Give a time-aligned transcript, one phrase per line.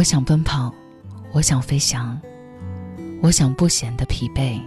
[0.00, 0.74] 我想奔跑，
[1.30, 2.18] 我想飞翔，
[3.20, 4.58] 我想不显得疲惫，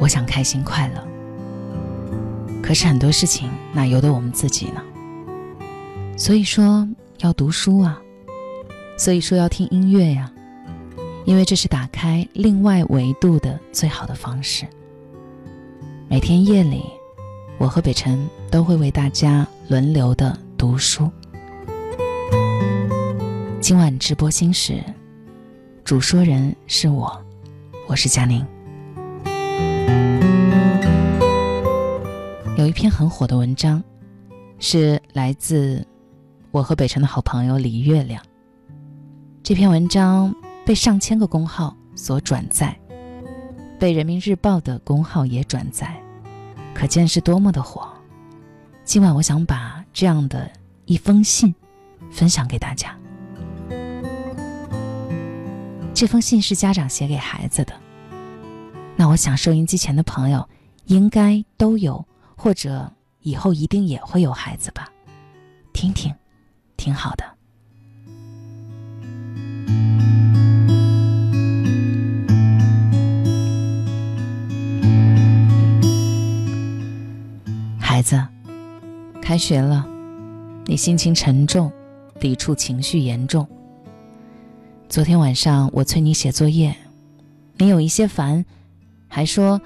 [0.00, 1.06] 我想开心快乐。
[2.62, 4.80] 可是很多事情哪由得我们自己呢？
[6.16, 8.00] 所以说要读书啊，
[8.96, 10.32] 所以说要听音乐呀，
[11.26, 14.64] 因为这是打开另外维度的最好的方式。
[16.08, 16.82] 每天夜里，
[17.58, 21.10] 我和北辰都会为大家轮流的读书。
[23.60, 24.82] 今晚直播心事，
[25.84, 27.22] 主说人是我，
[27.86, 28.44] 我是佳宁。
[32.56, 33.84] 有一篇很火的文章，
[34.58, 35.86] 是来自
[36.50, 38.22] 我和北辰的好朋友李月亮。
[39.42, 42.74] 这篇文章被上千个公号所转载，
[43.78, 46.02] 被人民日报的公号也转载，
[46.72, 47.86] 可见是多么的火。
[48.84, 50.50] 今晚我想把这样的
[50.86, 51.54] 一封信
[52.10, 52.96] 分享给大家。
[56.00, 57.74] 这封信是家长写给孩子的。
[58.96, 60.48] 那我想，收音机前的朋友
[60.86, 62.02] 应该都有，
[62.36, 62.90] 或者
[63.20, 64.90] 以后一定也会有孩子吧？
[65.74, 66.10] 听听，
[66.78, 67.24] 挺好的。
[77.78, 78.26] 孩子，
[79.20, 79.86] 开学了，
[80.64, 81.70] 你心情沉重，
[82.18, 83.46] 抵触情绪严重。
[84.90, 86.74] 昨天晚上我催你写作业，
[87.58, 88.44] 你有一些烦，
[89.06, 89.60] 还说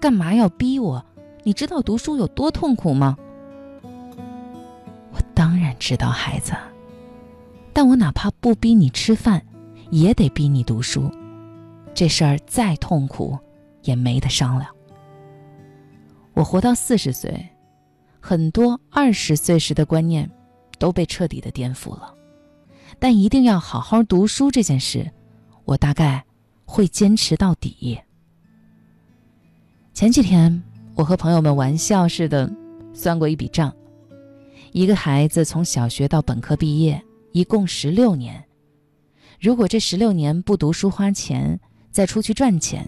[0.00, 1.06] 干嘛要逼我？
[1.44, 3.16] 你知道读书有多痛苦吗？
[5.12, 6.52] 我当然知道，孩子，
[7.72, 9.40] 但我哪怕不逼你吃饭，
[9.92, 11.08] 也得逼你读书。
[11.94, 13.38] 这事儿再痛苦，
[13.82, 14.68] 也没得商量。
[16.34, 17.50] 我活到四十岁，
[18.18, 20.28] 很多二十岁时的观念
[20.76, 22.15] 都被彻底的颠覆了。
[22.98, 25.10] 但一定要好好读书这件事，
[25.64, 26.24] 我大概
[26.64, 27.98] 会坚持到底。
[29.92, 30.62] 前几天，
[30.94, 32.50] 我和朋友们玩笑似的
[32.92, 33.74] 算过一笔账：
[34.72, 37.02] 一个孩子从小学到本科毕业，
[37.32, 38.42] 一共十六年。
[39.40, 41.58] 如果这十六年不读书花钱，
[41.90, 42.86] 再出去赚钱，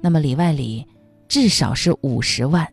[0.00, 0.86] 那么里外里
[1.28, 2.68] 至少是五十万。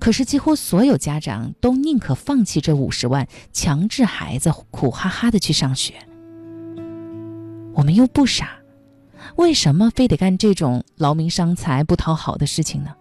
[0.00, 5.94] 可是，几乎所有家长都宁可放弃这五十万，强制孩子苦哈哈的去上学。
[7.74, 8.58] 我们又不傻，
[9.36, 12.94] 为什么非得干这种劳民伤财、不讨好的事情呢？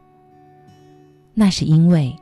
[1.33, 2.13] 那是因为，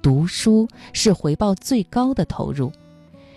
[0.00, 2.70] 读书是回报最高的投入，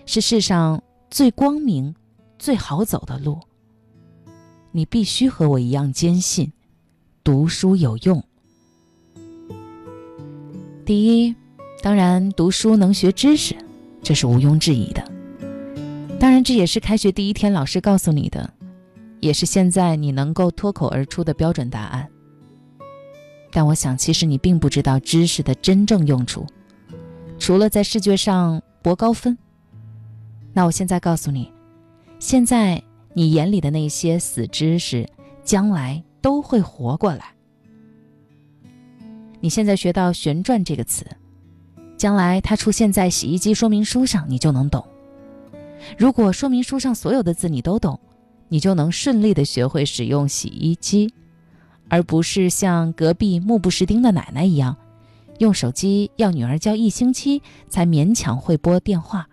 [0.05, 1.95] 是世上最光明、
[2.37, 3.39] 最好走的路。
[4.71, 6.53] 你必须和我一样坚信，
[7.23, 8.23] 读书有用。
[10.85, 11.33] 第一，
[11.81, 13.55] 当然读书能学知识，
[14.01, 15.01] 这是毋庸置疑的。
[16.19, 18.53] 当然，这也是开学第一天老师告诉你的，
[19.21, 22.09] 也是现在你能够脱口而出的标准答案。
[23.49, 26.45] 但我想，其实你并不知道知识的真正用处，
[27.39, 29.37] 除了在试卷上博高分。
[30.51, 31.49] 那我现在告诉你，
[32.19, 32.83] 现在
[33.13, 35.07] 你眼里的那些死知识，
[35.45, 37.33] 将来都会活过来。
[39.43, 41.05] 你现在学到“旋转”这个词，
[41.97, 44.81] 将来它出现在洗衣机说明书上，你就能懂。
[45.97, 47.99] 如果说明书上所有的字你都懂，
[48.47, 51.13] 你就能顺利的学会使用洗衣机，
[51.89, 54.77] 而不是像隔壁目不识丁的奶奶一样，
[55.39, 59.27] 用手机要女儿教一星期才勉强会拨电话，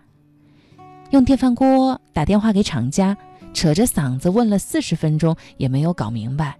[1.11, 3.17] 用电饭锅打电话给厂家，
[3.53, 6.57] 扯着嗓子问了四十分钟也没有搞明白。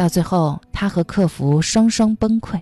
[0.00, 2.58] 到最后，他和客服双双崩溃。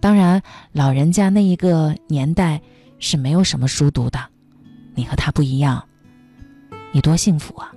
[0.00, 2.60] 当然，老人家那一个年代
[2.98, 4.18] 是没有什么书读的，
[4.96, 5.86] 你和他不一样。
[6.90, 7.70] 你多幸福啊！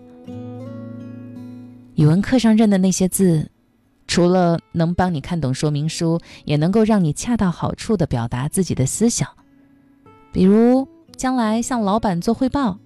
[1.93, 3.51] 语文课上认的那些字，
[4.07, 9.29] 除了能帮你看懂说明书，也能够让你恰到好处地表达自己的思想，
[10.31, 12.79] 比如将来向老板做汇报，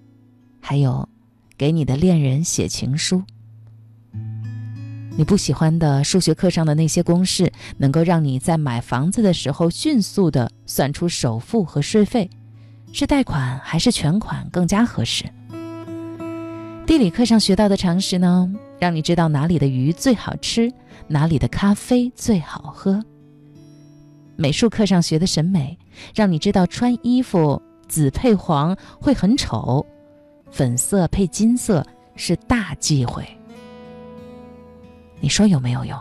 [0.60, 1.08] 还有
[1.56, 3.22] 给你的恋人写情书。
[5.18, 12.30] 你不喜欢的数学课上的那些公式，能够让你在买房子的时候迅速地算出首付和税费，
[12.92, 15.24] 是贷款还是全款更加合适。
[16.86, 18.48] 地理课上学到的常识呢，
[18.78, 20.72] 让你知道哪里的鱼最好吃，
[21.08, 23.02] 哪里的咖啡最好喝。
[24.36, 25.76] 美术课上学的审美，
[26.14, 29.84] 让你知道穿衣服紫配黄会很丑，
[30.52, 33.26] 粉色配金色是大忌讳。
[35.20, 35.98] 你说有没有用？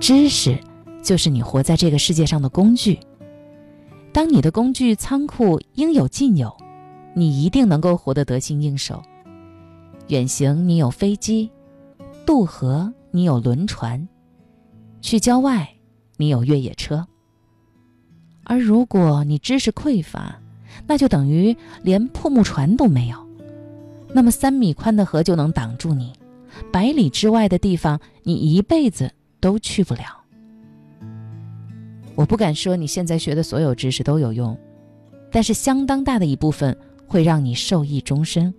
[0.00, 0.58] 知识
[1.02, 2.98] 就是你活在这个世界上的工具。
[4.12, 6.56] 当你的工具仓库应有尽有，
[7.14, 9.02] 你一定能够活得得心应手。
[10.08, 11.50] 远行你有飞机，
[12.24, 14.08] 渡河你有轮船，
[15.00, 15.68] 去郊外
[16.16, 17.06] 你有越野车。
[18.44, 20.40] 而如果你知识匮乏，
[20.86, 23.26] 那就等于连破木船都没有。
[24.12, 26.12] 那么三米宽的河就能挡住你。
[26.72, 29.10] 百里之外的地方，你一辈子
[29.40, 30.00] 都去不了。
[32.14, 34.58] 我不敢说你现在学的所有知识都有用，
[35.30, 36.76] 但是相当大的一部分
[37.06, 38.52] 会让你受益终身。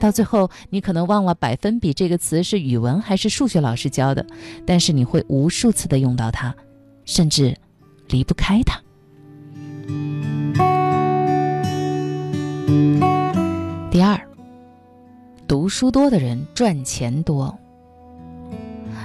[0.00, 4.26] 到最后，你可能忘了百分比这个词是语文还是数学老师教的，
[4.66, 6.54] 但是你会无数次的用到它，
[7.04, 7.56] 甚至
[8.08, 8.80] 离不开它。
[13.90, 14.20] 第二。
[15.48, 17.58] 读书多的人赚钱多。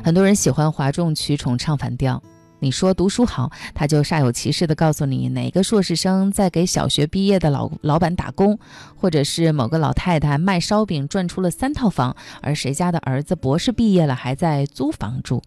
[0.03, 2.21] 很多人喜欢哗众取宠、唱反调。
[2.59, 8.59] 你说读书好，他就煞有其事地告诉你哪个硕士生在给小学毕业的老老板打工，
[8.97, 15.41] 或者是某个老太太卖烧饼赚出了三套房，而谁家的儿子博士毕业了还在租房住。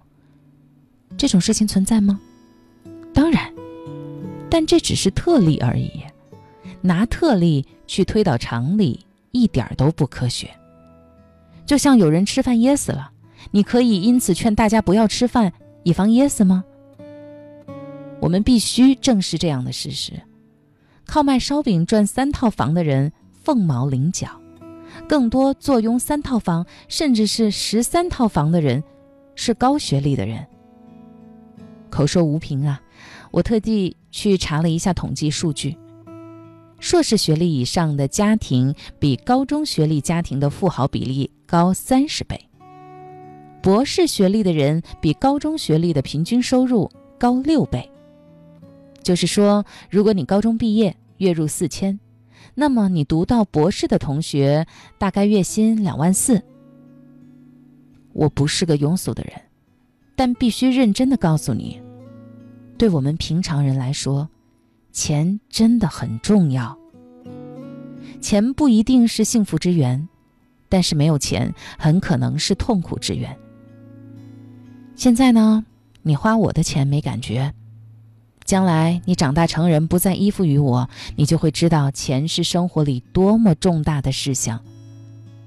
[1.19, 2.19] 这种事情存在吗？
[3.13, 3.53] 当然，
[4.51, 5.91] 但这只是特例而已。
[6.81, 10.51] 拿特例去推导常理，一点都不科学。
[11.67, 13.11] 就像有人吃饭噎死了，
[13.51, 15.53] 你可以因此劝大家不要吃饭，
[15.83, 16.65] 以防噎死吗？
[18.21, 20.13] 我们必须正视这样的事实：
[21.05, 24.29] 靠卖烧饼赚三套房的人凤毛麟角，
[25.09, 28.83] 更多坐拥三套房甚至是十三套房的人
[29.35, 30.47] 是高学历的人。
[31.91, 32.81] 口说无凭啊，
[33.31, 35.77] 我特地去查了一下统计数据。
[36.79, 42.39] 硕士学历以上的家庭比高中学历家庭的富豪比例高三十倍，
[43.63, 47.91] 博士学历的人比高中学历的平均收入高六倍。
[49.03, 51.99] 就是说，如果你高中毕业，月入四千，
[52.55, 54.67] 那么你读到博士的同学
[54.99, 56.43] 大概月薪两万四。
[58.13, 59.33] 我不是个庸俗的人，
[60.15, 61.81] 但必须认真的告诉你，
[62.77, 64.29] 对我们平常人来说。
[64.97, 66.75] 钱真的很重要。
[68.19, 70.09] 钱不一定是幸福之源，
[70.71, 73.37] 但是没有钱很可能是痛苦之源。
[74.95, 75.67] 现在呢，
[76.01, 77.53] 你花我的钱没感觉，
[78.47, 84.65] 将来你长大成人不再依附于我，你就会知道钱是生活里多么重大的事项。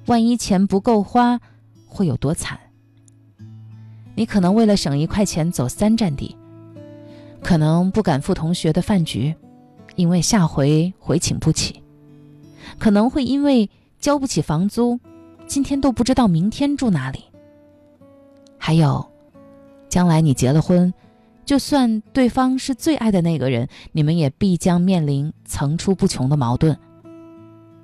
[0.05, 1.39] 万一钱不够花，
[1.87, 2.59] 会有多惨？
[4.13, 6.35] 你可能为了省一块钱走三站地。
[7.41, 9.33] 可能不敢赴同学的饭局，
[9.95, 11.81] 因为下回回请不起；
[12.77, 13.69] 可能会因为
[13.99, 14.99] 交不起房租，
[15.47, 17.23] 今天都不知道明天住哪里。
[18.57, 19.05] 还有，
[19.87, 20.93] 将来你结了婚，
[21.45, 26.77] 就算对方是最爱的那个人，你们也必将面临层出不穷的矛盾，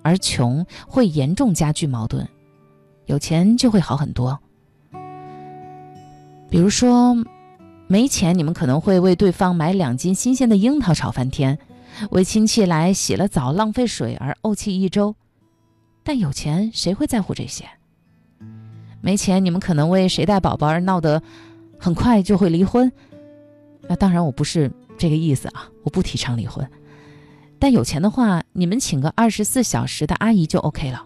[0.03, 2.27] 而穷会严重加剧矛盾，
[3.05, 4.37] 有钱就会好很多。
[6.49, 7.15] 比如说。
[7.87, 11.59] 没钱，你们可能会为对方买两斤新鲜的樱桃吵翻天，
[12.09, 15.15] 为亲戚来洗了澡浪费水而怄气一周。
[16.03, 17.65] 但有钱，谁会在乎这些？
[19.01, 21.21] 没钱，你们可能为谁带宝宝而闹得
[21.77, 22.91] 很快就会离婚。
[23.87, 26.67] 那当然，我不是这个意思啊，我不提倡离婚。
[27.59, 31.05] 但有钱的话，你们请个二十四小时的阿姨就 OK 了。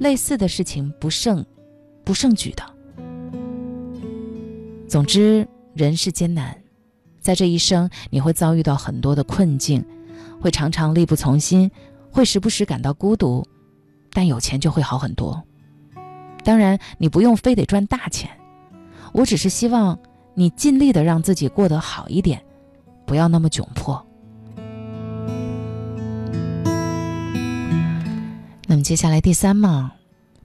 [0.00, 1.44] 类似的事情不胜
[2.02, 2.77] 不胜举的。
[4.88, 6.56] 总之，人是艰难，
[7.20, 9.84] 在这一生你会遭遇到很多的困境，
[10.40, 11.70] 会常常力不从心，
[12.10, 13.46] 会时不时感到孤独，
[14.12, 15.42] 但有钱就会好很多。
[16.42, 18.30] 当然，你不用非得赚大钱，
[19.12, 19.98] 我只是希望
[20.32, 22.42] 你尽力的让自己过得好一点，
[23.04, 24.02] 不要那么窘迫。
[28.66, 29.92] 那么接下来第三嘛，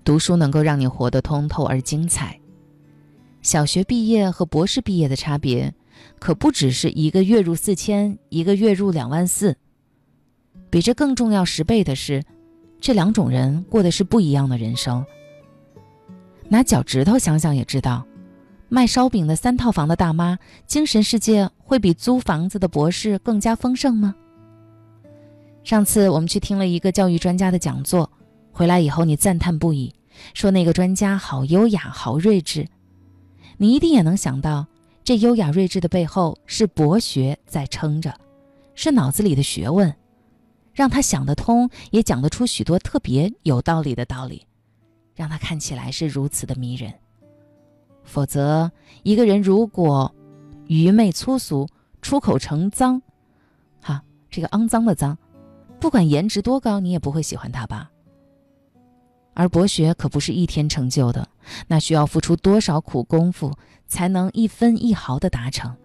[0.03, 2.37] 读书能够让你活得通透而精彩。
[3.43, 5.73] 小学毕业和博士毕业的差别，
[6.17, 9.57] 可不只是一个月入四千，一个月入两万四。
[10.69, 12.23] 比这更重要十倍的是，
[12.79, 15.05] 这两种人过的是不一样的人生。
[16.47, 18.05] 拿脚趾头想想也知道，
[18.69, 24.15] 卖烧饼的三套房的大妈，精神世界会比租房子的博士更加丰盛吗？
[25.65, 28.09] 上次我们去听了一个教育专家的讲座，
[28.53, 29.93] 回来以后你赞叹不已，
[30.33, 32.65] 说那个专家好优雅，好睿智。
[33.57, 34.67] 你一定也能想到，
[35.03, 38.13] 这优雅睿智的背后是博学在撑着，
[38.75, 39.95] 是脑子里的学问，
[40.73, 44.45] 让他想得通，也讲得出许多特别有道理的道理，
[45.15, 46.93] 让他看起来是如此的迷人。
[48.03, 48.71] 否则，
[49.03, 50.13] 一个人如果
[50.67, 51.67] 愚昧粗俗，
[52.01, 53.01] 出口成脏，
[53.81, 55.17] 哈，这个肮脏的脏。
[55.79, 57.91] 不管颜值多高，你也不会喜欢他吧？
[59.33, 61.27] 而博学可不是一天成就的，
[61.67, 65.75] 那需要付出多少苦功夫才能一分一毫的达成？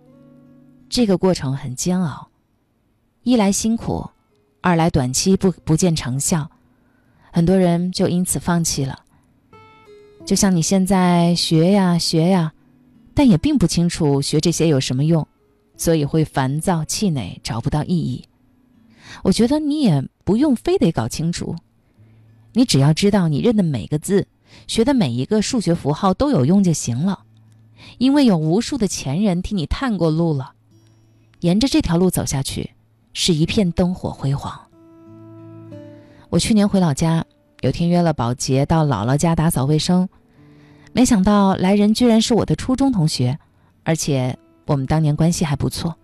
[0.88, 2.28] 这个过程很煎熬，
[3.22, 4.08] 一来辛苦，
[4.60, 6.50] 二来短期不不见成效，
[7.32, 9.00] 很多人就因此放弃了。
[10.24, 12.52] 就像你现在学呀学呀，
[13.14, 15.26] 但也并不清楚学这些有什么用，
[15.76, 18.26] 所以会烦躁气馁，找不到意义。
[19.22, 21.56] 我觉得你也不用非得搞清楚，
[22.58, 24.26] 你只要知道你认的每个字，
[24.66, 27.20] 学的每一个数学符号都有用就行了，
[27.98, 30.54] 因为有无数的前人替你探过路了，
[31.38, 32.70] 沿着这条路走下去，
[33.12, 34.60] 是一片灯火辉煌。
[36.30, 37.24] 我去年回老家，
[37.60, 40.08] 有天约了保洁到姥姥家打扫卫生，
[40.92, 43.38] 没想到来人居然是我的初中同学，
[43.84, 44.36] 而且
[44.66, 45.94] 我们当年关系还不错。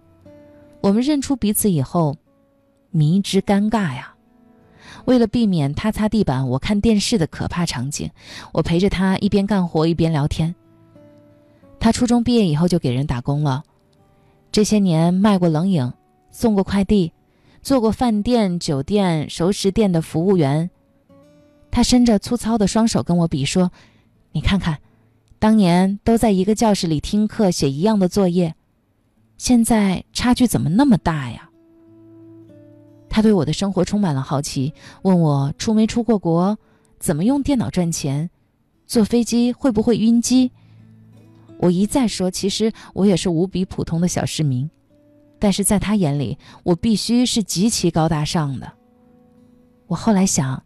[0.81, 2.17] 我们认出彼此以后。
[2.97, 4.14] 迷之尴尬呀！
[5.07, 8.11] 为了避免他擦地板、我看电视的可怕场景，
[8.53, 10.55] 我陪着他一边干活一边聊天。
[11.79, 13.63] 他初中毕业以后就给人打工了，
[14.51, 15.93] 这些年卖过冷饮，
[16.31, 17.13] 送过快递，
[17.63, 20.71] 做过饭店、酒店、熟食店的服务员。
[21.71, 23.71] 他伸着粗糙的双手跟我比说
[24.33, 24.79] ：“你看看，
[25.39, 28.55] 当年都在一个教室里听课、写一样的作业，
[29.37, 31.51] 现在差距怎么那么大呀？”
[33.15, 36.59] 他对我的生活充满了好奇，问我出没出过国，
[36.99, 38.29] 怎么用电脑赚钱，
[38.89, 40.51] 坐飞机会不会晕机。
[41.59, 44.69] 我一再说，其实我也是无比普通的小市民，
[45.39, 48.73] 但是在他眼里，我必须是极其高大上的。
[49.87, 50.61] 我后来想，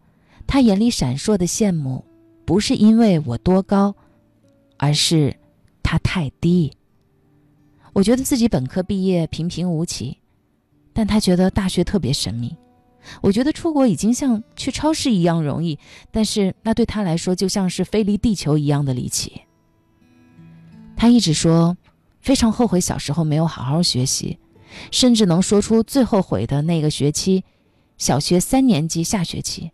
[0.46, 2.02] 他眼里闪烁的羡慕，
[2.46, 3.94] 不是因为我多高，
[4.78, 5.36] 而是
[5.82, 6.72] 他太低。
[7.92, 10.16] 我觉得自己本科毕业平平无奇。
[10.98, 12.56] 但他觉得大学特别神秘，
[13.20, 15.78] 我觉得出国已经像去超市一样容易，
[16.10, 19.42] 但是那对他来说就像是飞离地球一样的离奇。
[20.96, 21.76] 他一直说
[22.20, 24.40] 非常后悔小时候没有好好学习，
[24.90, 27.44] 甚至能说出最后悔的那个学期，
[27.96, 29.70] 小学三年级下学期，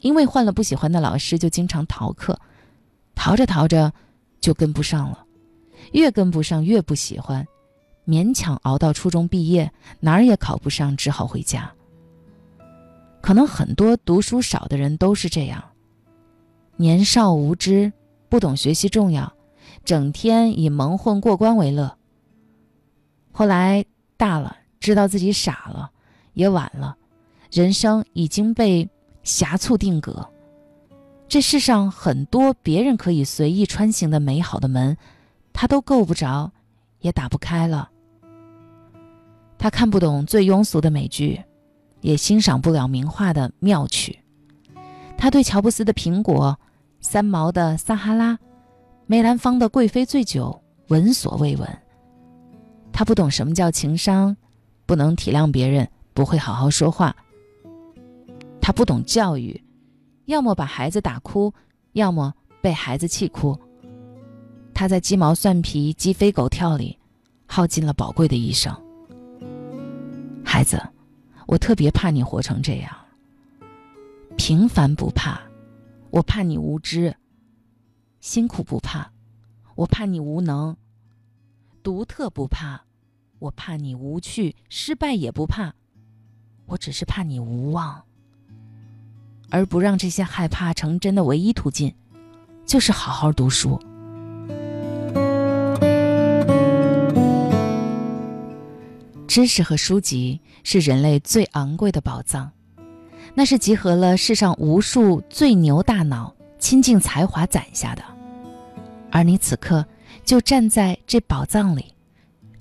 [0.00, 2.36] 因为换了不喜欢的老师，就经常逃课，
[3.14, 3.92] 逃着逃着
[4.40, 5.24] 就跟不上了，
[5.92, 7.46] 越跟不上越不喜欢。
[8.08, 11.70] 勉强熬到初中毕业，哪儿也考不上，只好回家。
[13.20, 15.62] 可能很多读书少的人都是这样，
[16.76, 17.92] 年少无知，
[18.30, 19.30] 不懂学习重要，
[19.84, 21.98] 整天以蒙混过关为乐。
[23.30, 23.84] 后来
[24.16, 25.90] 大了，知道自己傻了，
[26.32, 26.96] 也晚了，
[27.52, 28.88] 人生已经被
[29.22, 30.26] 狭促定格。
[31.28, 34.96] 这世上很多别人可以随意穿行的美好的门，
[35.52, 36.52] 他都够不着，
[37.00, 37.90] 也打不开了。
[39.58, 41.42] 他看不懂最庸俗的美剧，
[42.00, 44.18] 也欣赏不了名画的妙曲。
[45.16, 46.56] 他对乔布斯的苹果、
[47.00, 48.38] 三毛的撒哈拉、
[49.06, 51.68] 梅兰芳的贵妃醉酒闻所未闻。
[52.92, 54.36] 他不懂什么叫情商，
[54.86, 57.14] 不能体谅别人，不会好好说话。
[58.60, 59.60] 他不懂教育，
[60.26, 61.52] 要么把孩子打哭，
[61.94, 63.58] 要么被孩子气哭。
[64.72, 66.96] 他在鸡毛蒜皮、鸡飞狗跳里，
[67.46, 68.72] 耗尽了宝贵的一生。
[70.50, 70.82] 孩子，
[71.46, 72.90] 我特别怕你活成这样。
[74.38, 75.38] 平凡不怕，
[76.08, 77.12] 我怕你无知；
[78.20, 79.12] 辛苦不怕，
[79.74, 80.74] 我怕你无能；
[81.82, 82.80] 独特不怕，
[83.38, 85.74] 我怕你无趣；失败也不怕，
[86.64, 88.02] 我只是怕你无望。
[89.50, 91.94] 而不让这些害怕成真的唯一途径，
[92.64, 93.78] 就是好好读书。
[99.38, 102.50] 知识和书籍是人类最昂贵的宝藏，
[103.36, 108.02] 那是集合了世上无数最牛大脑、倾尽才华攒下的。
[109.12, 109.86] 而你此刻
[110.24, 111.84] 就站在这宝藏里，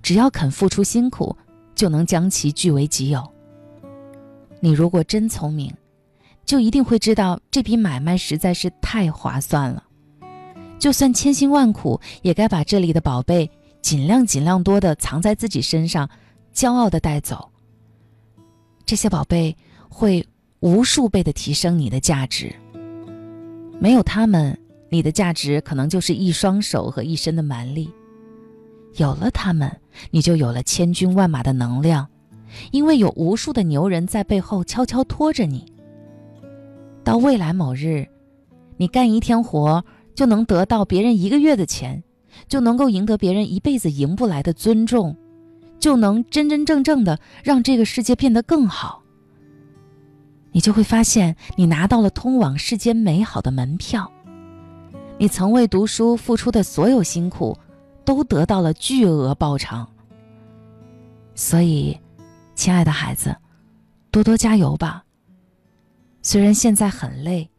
[0.03, 1.35] 只要肯付出辛苦，
[1.73, 3.27] 就能将其据为己有。
[4.59, 5.73] 你如果真聪明，
[6.45, 9.83] 就一定会知道这笔买卖实在是太划算了。
[10.77, 13.49] 就算千辛万苦，也该把这里的宝贝
[13.81, 16.07] 尽量尽量多的藏在自己身上，
[16.57, 17.47] 骄傲的带走。
[18.83, 19.55] 这些宝贝
[19.87, 20.25] 会
[20.59, 22.51] 无数倍的提升你的价值。
[23.79, 24.57] 没有他们，
[24.89, 27.87] 你的价值可能就是一双手和一身的蛮力；
[28.95, 29.71] 有了他们，
[30.09, 32.07] 你就有了千军万马的能量，
[32.71, 35.63] 因为有无数的牛人在背后悄悄拖着你。
[37.03, 38.07] 到未来某日，
[38.77, 39.85] 你干一天活。
[40.15, 42.03] 就能得到别人一个月的钱，
[42.47, 45.15] 就能够赢得别人一辈子赢不来的尊重，
[45.79, 49.03] 就能真真正正的让这个世界变得更好。
[50.51, 54.11] 你就会发现，你拿到了通往世间美好的门票。
[55.17, 57.57] 你曾为读书付出的所有辛苦，
[58.05, 59.87] 都得到了巨额报偿。
[61.35, 61.99] 所以，
[62.55, 63.35] 亲爱的孩子，
[64.11, 65.03] 多多加油吧。
[66.21, 67.49] 虽然现在很累，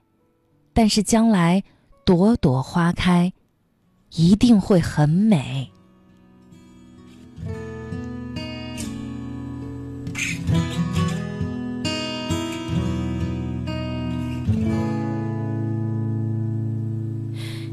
[0.73, 1.63] 但是将来。
[2.05, 3.31] 朵朵花开，
[4.13, 5.71] 一定会很美。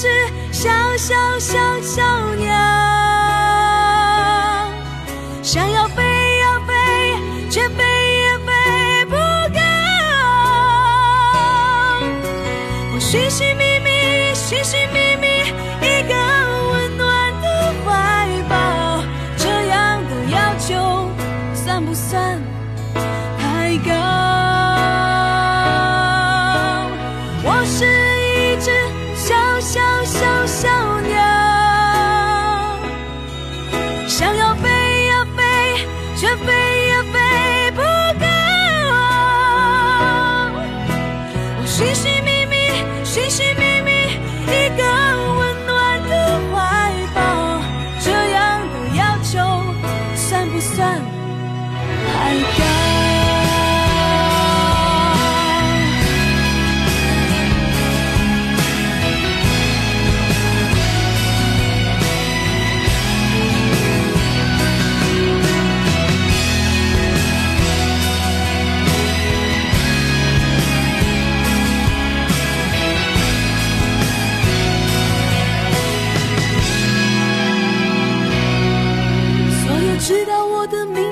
[0.00, 0.08] 只
[0.50, 2.99] 小小小小鸟，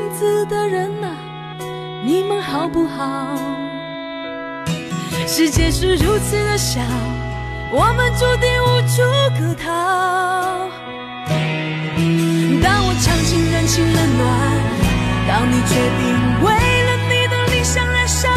[0.09, 1.09] 子的人呐，
[2.05, 3.37] 你们好不好
[5.27, 6.81] 世界是如此的小，
[7.71, 9.03] 我们注定无处
[9.39, 9.67] 可逃。
[12.63, 14.27] 当我尝尽人情冷暖，
[15.29, 16.01] 当你决定
[16.43, 16.47] 为
[16.85, 18.29] 了你的理想燃烧，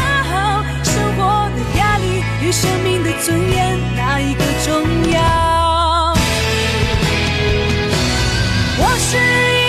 [0.84, 2.04] 生活的压力
[2.42, 4.70] 与生命的尊严，哪一个重
[5.12, 5.20] 要？
[8.84, 9.61] 我是一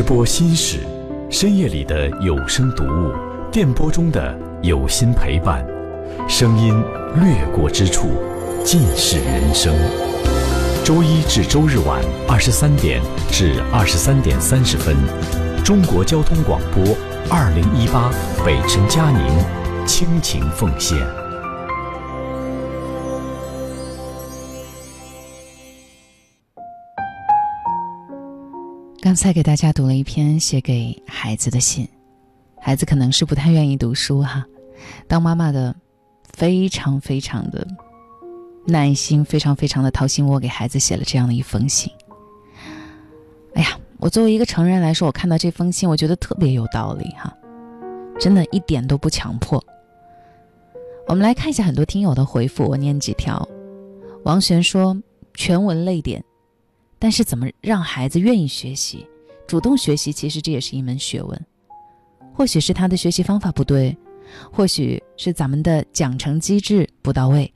[0.00, 0.78] 直播心事，
[1.28, 3.12] 深夜里的有声读物，
[3.52, 5.62] 电波中的有心陪伴，
[6.26, 6.74] 声音
[7.16, 8.08] 掠过之处，
[8.64, 9.76] 尽是人生。
[10.82, 14.96] 周一至周日晚二十三点至二十三点三十分，
[15.62, 16.96] 中国交通广播
[17.28, 18.10] 二零一八
[18.42, 21.19] 北辰佳宁倾情奉献。
[29.10, 31.88] 刚才给大家读了一篇写给孩子的信，
[32.60, 34.46] 孩子可能是不太愿意读书哈。
[35.08, 35.74] 当妈妈的，
[36.32, 37.66] 非常非常的
[38.64, 41.92] 耐心，非常非常的掏心窝，给孩子写了这样的一封信。
[43.54, 47.36] 哎呀，我作为一个成人来说，我看到这封信，我觉得特别有道理哈，
[48.20, 49.60] 真的一点都不强迫。
[51.08, 53.44] 我们来看一下很多听友的回复，我念几条。
[54.22, 54.96] 王璇说
[55.34, 56.22] ：“全文泪点。”
[57.00, 59.06] 但是怎么让孩子愿意学习、
[59.46, 61.46] 主动学习，其实这也是一门学问。
[62.34, 63.96] 或许是他的学习方法不对，
[64.52, 67.50] 或许是咱们的奖惩机制不到位，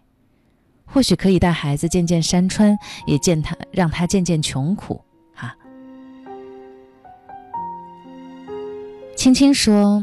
[0.87, 2.77] 或许可以带孩子见见山川，
[3.07, 4.99] 也见他让他见见穷苦。
[5.35, 5.55] 哈，
[9.15, 10.03] 青青说：“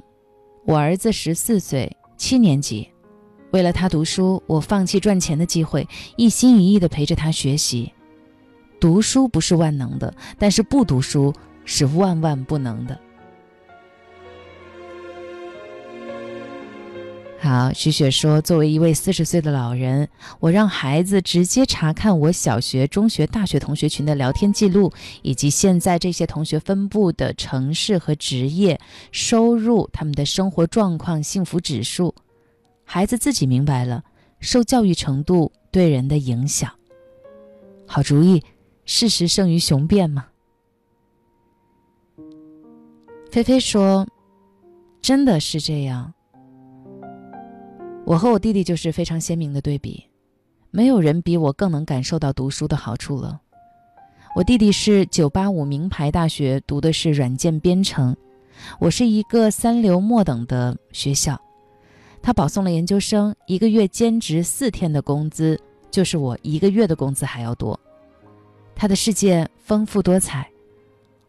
[0.66, 2.88] 我儿子十四岁，七年级，
[3.52, 7.92] 为了他读书，我放弃赚钱的机会，一心一意的陪着他学习。”
[8.82, 11.32] 读书不是万能的，但是不读书
[11.66, 13.00] 是万万不能的。
[17.40, 24.92] 好，徐雪说：“作为一位四十岁的老人，我让孩子直接查看我小学、中学、大学同学群的聊天记录，
[25.22, 28.80] 以及现在这些同学分布的城市和职业、
[29.12, 32.16] 收入、他们的生活状况、幸福指数。
[32.84, 34.04] 孩子自己明白了，
[34.40, 36.72] 受教育程度对人的影响。
[37.86, 38.44] 好主意。”
[38.94, 40.28] 事实胜于雄辩吗？
[43.32, 44.06] 菲菲说
[45.02, 46.14] ：“真的是这样。
[48.06, 50.04] 我和我弟弟就是非常鲜明的对比，
[50.72, 53.40] 没有人比我更能感受到读书的好处了。
[54.36, 58.14] 我弟弟是985名牌大学读的是软件编程，
[58.78, 61.40] 我是一个三流末等的学校。
[62.22, 65.58] 他保送了研究生，一个月兼职四天的工资，
[65.90, 67.80] 就是我一个月的工资还要多。”
[68.82, 70.50] 他的世界丰富多彩，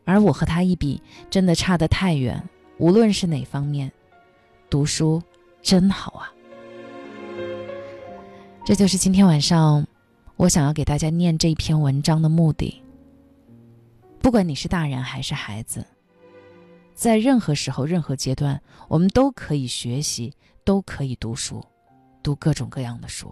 [0.07, 2.43] 而我和他一比，真的差得太远。
[2.79, 3.93] 无论是哪方面，
[4.71, 5.23] 读书
[5.61, 6.33] 真好啊！
[8.65, 9.87] 这就是今天晚上
[10.37, 12.83] 我想要给大家念这篇文章的目的。
[14.21, 15.85] 不管你是大人还是孩子，
[16.95, 20.33] 在任何时候、任何阶段，我们都可以学习，
[20.65, 21.63] 都可以读书，
[22.23, 23.31] 读各种各样的书。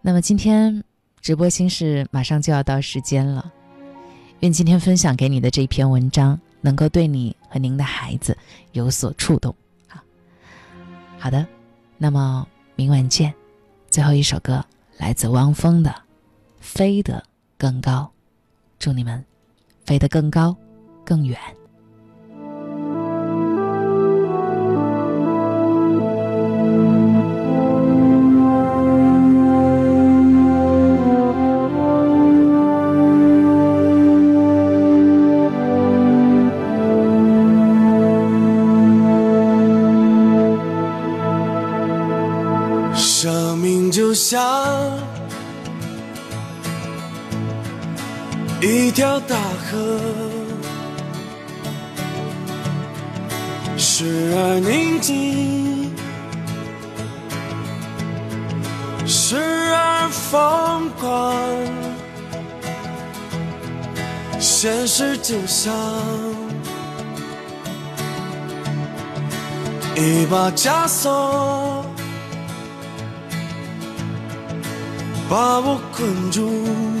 [0.00, 0.82] 那么今天。
[1.20, 3.52] 直播心事马上就要到时间了，
[4.40, 8.36] 愿今天分享给你的这篇文章能够对你和您的孩子
[8.72, 9.54] 有所触动。
[9.86, 10.00] 好，
[11.18, 11.46] 好的，
[11.98, 13.32] 那么明晚见。
[13.90, 14.64] 最后一首歌
[14.96, 15.90] 来自汪峰的
[16.60, 17.22] 《飞得
[17.58, 18.10] 更高》，
[18.78, 19.22] 祝你们
[19.84, 20.56] 飞得更高，
[21.04, 21.38] 更远。
[48.90, 50.00] 一条大河，
[53.76, 55.94] 时而宁静，
[59.06, 61.32] 时而疯狂。
[64.40, 65.72] 现实就像
[69.94, 71.84] 一把枷锁，
[75.28, 76.99] 把我困住。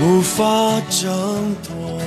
[0.00, 0.44] 无法
[0.88, 2.00] 挣脱，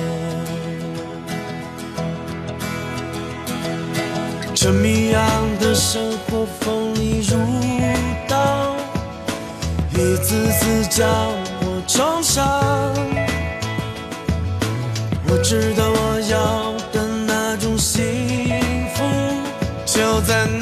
[4.54, 5.22] 这迷样
[5.60, 7.36] 的生活锋利如
[8.26, 8.74] 刀，
[9.92, 11.06] 一次次将
[11.60, 12.42] 我重伤。
[15.28, 18.02] 我知道我要的那种幸
[18.94, 19.04] 福，
[19.84, 20.61] 就在那。